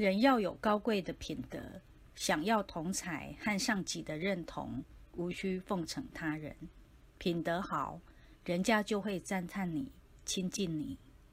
[0.00, 1.60] 人要有高贵的品德
[2.14, 6.56] 想要同才和上级的认同无需奉承他人。
[7.18, 8.00] 品德好
[8.42, 9.92] 人家就会赞叹你
[10.24, 10.96] 亲近你。